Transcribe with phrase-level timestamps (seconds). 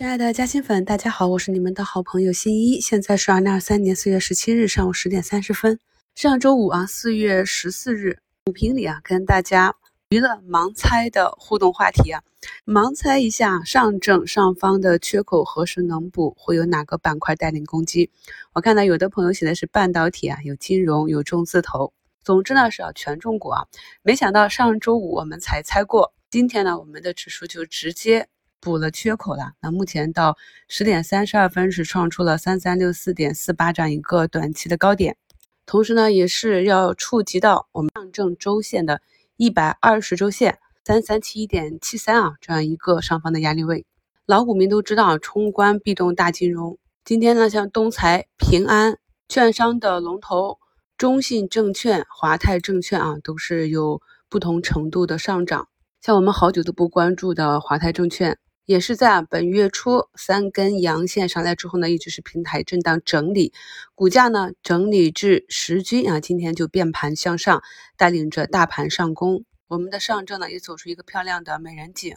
[0.00, 2.80] 亲爱的嘉兴粉，大家好，我是你们的好朋友新一。
[2.80, 5.78] 现在是二零二三年四月十七日上午十点三十分。
[6.14, 9.74] 上周五啊，四月十四日，股评里啊，跟大家
[10.08, 12.22] 娱乐盲猜的互动话题啊，
[12.64, 18.10] 盲猜一下上证上方的缺口何时能补，会有哪个板块带领攻击？
[18.54, 21.92] 我看到有的朋友写的是半导体啊，有金融，有中字头，
[22.24, 23.66] 总之呢是要全中国啊。
[24.00, 28.28] 没想到上周五我们才猜过，今天呢，我们的指数就直接。
[28.60, 30.36] 补了缺口了，那目前到
[30.68, 35.16] 十点三十二分是创出了三三六四点四八这样一个短期的高点，
[35.64, 39.00] 同时呢也是要触及到我们上证周线的
[39.36, 43.86] 一百二十周线三三七一点七三啊这样一个上方的压力位。
[44.26, 46.78] 老股民都知道，冲关必动大金融。
[47.04, 50.58] 今天呢，像东财、平安、券商的龙头
[50.98, 55.68] 中信证券、华泰证券啊，都是有不同程度的上涨。
[56.02, 58.38] 像我们好久都不关注的华泰证券。
[58.64, 63.52] 也是在本月初三根阳线上来之后呢，一直是平台震荡整理，
[63.94, 67.62] 股价呢整理至十均啊，今天就变盘向上，
[67.96, 69.44] 带领着大盘上攻。
[69.66, 72.16] 我们的上证呢也走出一个漂亮的美人颈。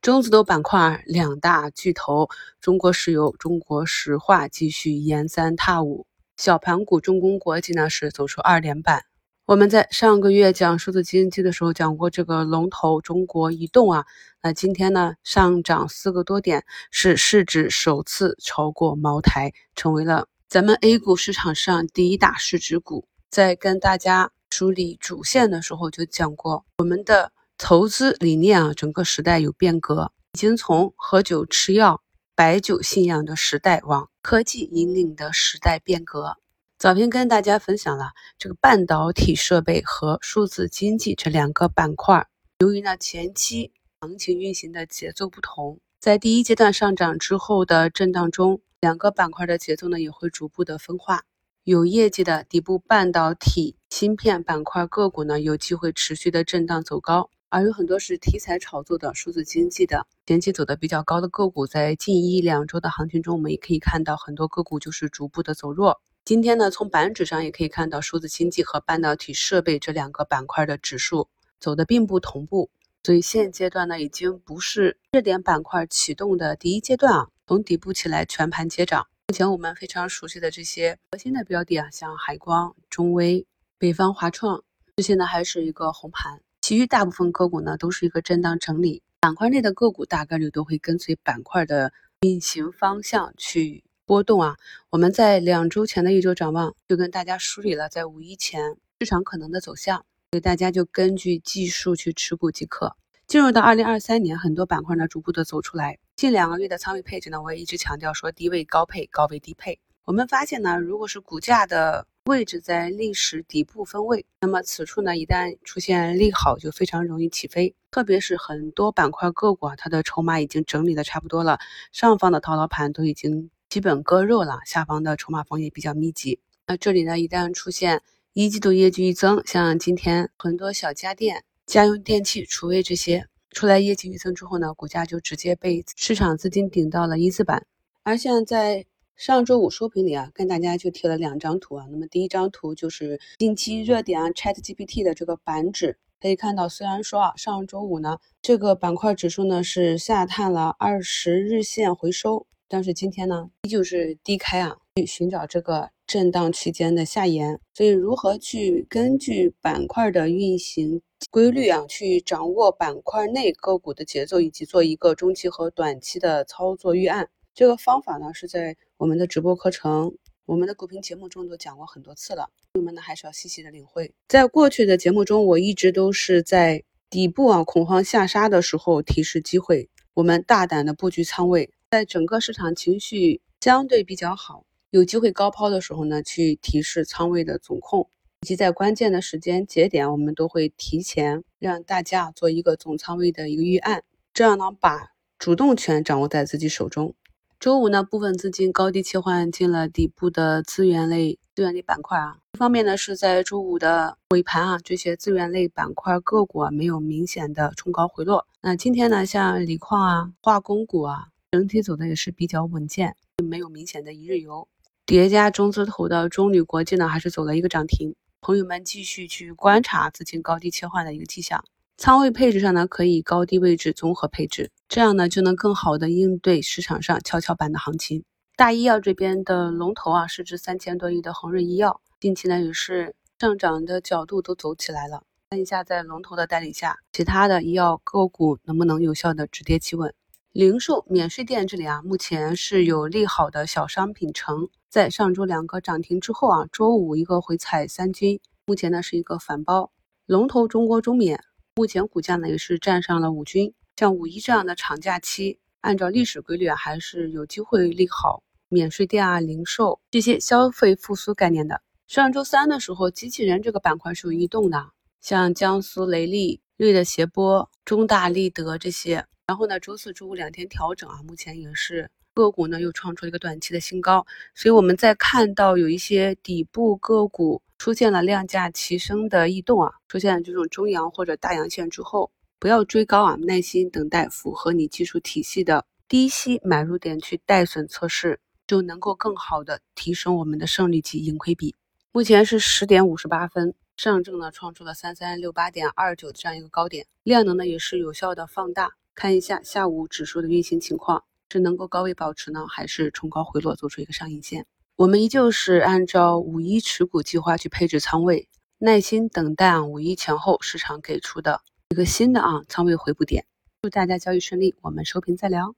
[0.00, 2.28] 中字头板块两大巨头，
[2.60, 9.07] 中国石油、中国石化继续沿三踏五，小盘股中公国际呢是走出二连板。
[9.48, 14.04] 我们在上个月讲数字经济的时候讲过这个龙头中国移动啊，
[14.42, 23.08] 那今天呢上涨四个多点，是市值首次超过茅台，成为了咱们 A 股市场上第一大市值股。
[23.30, 32.02] 在跟大家梳理主线的时候就讲过，我们的投资理念啊，整个时代有变革，已经从喝酒吃药、
[32.34, 36.36] 白酒信仰的时代，往科技引领的时代变革。
[36.78, 42.28] 早篇跟大家分享了这个半导体设备和数字经济这两个板块，
[42.60, 51.24] 由于呢前期行情运行的节奏不同，在第一阶段上涨之后的震荡中，两个板块的节奏呢也会逐步的分化。
[51.64, 66.00] 有业绩的底部半导体芯片板块个股呢有机会持续的震荡走高，而有很多是题材炒作的数字经济的前期走的比较高的个股，在近一两周的行情中，我们也可以看到很多个股就是逐步的走弱。
[66.28, 71.26] 今天呢，从板指上也可以看到，数字经济和半导体设备这两个板块的指数
[71.58, 72.68] 走的并不同步，
[73.02, 77.28] 所以现阶段呢，已经不是热点板块启动的第一阶段啊。
[77.46, 83.46] 从底部起来全盘接涨，目前我们非常熟悉的这些核心的标的啊，像海光、中微、
[83.78, 84.62] 北方华创
[84.96, 89.02] 这些呢，还是一个红盘，其余大部分个股呢，都是一个震荡整理。
[89.20, 91.90] 板块内的个股大概率都会跟随板块的
[92.20, 93.82] 运行方向去。
[94.08, 94.56] 波动啊，
[94.88, 99.98] 我们在两周前的一周展望就跟大家梳理了，在五一前市场可能的走向，
[100.30, 102.96] 所以大家就根据技术去持股即可。
[103.26, 105.98] 进入到二零二三年，很多板块呢逐步的走出来。
[106.16, 109.78] 近两个月的仓位配置呢，我也一直强调说低位高配，高位低配。
[110.06, 117.74] 我们发现呢，如果是股价的位置在历史底部分位，那么此处呢一旦出现利好，就非常容易起飞。
[117.90, 121.58] 特别是很多板块个股啊，它的筹码已经整理的差不多了，
[121.92, 123.50] 上方的套牢盘都已经。
[123.68, 126.40] 基本割肉了，下方的筹码方也比较密集。
[126.66, 128.02] 那这里呢，一旦出现
[128.32, 137.66] 一季度业绩预增，像今天很多小家电、家用电器、厨卫这些出来业绩预增之后呢，股价就直接被市场资金顶到了一字板。
[138.02, 138.86] 而像在
[139.16, 141.86] 上周五收评里啊，跟大家就贴了两张图啊。
[141.90, 152.46] 那么第一张图就是近期热点啊，ChatGPT 的这个板指，可以看到，虽然说啊，上周五呢，这个板块指数呢是下探了二十日线回收。
[152.68, 157.58] 但是今天呢，依旧是低开啊，去寻找这个震荡区间的下沿。
[157.72, 170.14] 所以，如何去根据板块的运行规律啊，去掌握板块内个股的节奏，以及做一个中期和短期的操作预案，这个方法呢，是在我们的直播课程、
[170.44, 172.50] 我们的股评节目中都讲过很多次了。
[172.74, 174.12] 朋友们呢，还是要细细的领会。
[174.28, 181.70] 在过去的节目中，我一直都是在底部啊恐慌下杀的时候提示机会，我们大胆的布局仓位。
[181.90, 188.10] 在整个市场情绪相对比较好、有机会高抛的时候呢，去提示仓位的总控，
[188.42, 194.02] 以及在关键的时间节点，我们都会提前让大家做一个总仓位的一个预案，
[194.34, 197.14] 这样呢，把主动权掌握在自己手中。
[197.58, 202.36] 周五呢，部分资金高低切换进了底部的资源类资源类板块啊。
[202.52, 208.46] 一方面呢，是在周五的尾盘啊，这些资源类板块个股啊没有明显的冲高回落。
[208.60, 214.68] 那今天呢，像锂矿啊、化工股啊，整体走的也是比较稳健，没有明显的一日游。
[215.06, 218.14] 叠加中字头的中铝国际呢，还是走了一个涨停。
[218.42, 221.64] 朋友们继续去观察资金高低切换的一个迹象。
[221.96, 228.24] 仓位配置上呢，可以高低位置综合配置，这样呢就能更好的应对市场上跷跷板的行情。
[228.54, 235.22] 大医药这边的龙头啊，市值三千多亿的恒瑞医药，近期呢也是上涨的角度都走起来了。
[235.48, 240.12] 看一下在龙头的带领下，其他的医药个股能不能有效的止跌企稳？
[240.52, 249.92] 零售免税店这里啊，目前是有利好的小商品城，在上周两个涨停之后啊，周五一个回踩三军，目前呢是一个反包。
[250.24, 251.44] 龙头中国中免。
[251.74, 261.82] 目前股价呢也是站上了五军，像五一这样的长假期，按照历史规律啊，还是有机会利好免税店啊、零售这些消费复苏概念的。
[262.06, 264.86] 上周三的时候，机器人这个板块是有异动的，
[265.20, 269.26] 像江苏雷利、瑞的谐波、中大立德这些。
[269.48, 277.62] 然后呢，周四周五两天调整啊，目前也是个股呢又创出了一个短期的新高，所以我们在看到有一些底部个股。
[277.78, 282.28] 出现了量价齐升的异动啊，出现了这种中阳或者大阳线之后，
[282.58, 291.74] 不要追高啊，耐心等待符合你技术体系的低吸买入点去带损测试，就能够更好的提升我们的胜率及盈亏比。
[292.10, 298.90] 目前是十点五十八分，上证呢创出了三三六八点二九这样一个高点，量能呢也是有效的放大。
[299.18, 304.64] 看一下下午指数的运行情况，是能够高位保持呢，还是冲高回落做出一个上影线？
[304.94, 313.44] 我们依旧是按照五一持股计划去配置仓位，耐心等待啊五一前后市场给出的一个新的啊仓位回补点。
[313.82, 315.74] 祝大家交易顺利，我们收评再聊。